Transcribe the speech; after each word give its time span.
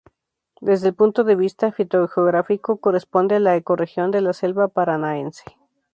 Desde 0.61 0.87
el 0.87 0.95
punto 0.95 1.23
de 1.23 1.35
vista 1.35 1.71
fitogeográfico 1.71 2.77
corresponde 2.77 3.35
a 3.35 3.39
la 3.39 3.55
ecorregión 3.55 4.09
de 4.09 4.21
la 4.21 4.33
selva 4.33 4.67
paranaense. 4.67 5.43